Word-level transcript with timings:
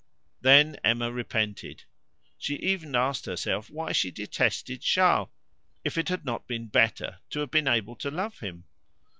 Then 0.41 0.77
Emma 0.83 1.11
repented. 1.11 1.83
She 2.39 2.55
even 2.55 2.95
asked 2.95 3.27
herself 3.27 3.69
why 3.69 3.91
she 3.91 4.09
detested 4.09 4.81
Charles; 4.81 5.29
if 5.83 5.95
it 5.95 6.09
had 6.09 6.25
not 6.25 6.47
been 6.47 6.69
better 6.69 7.19
to 7.29 7.39
have 7.41 7.51
been 7.51 7.67
able 7.67 7.95
to 7.97 8.09
love 8.09 8.39
him? 8.39 8.63